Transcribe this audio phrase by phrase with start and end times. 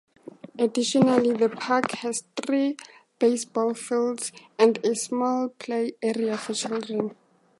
[0.57, 2.75] Additionally, the park has three
[3.19, 7.15] baseball fields, and a small play area for children.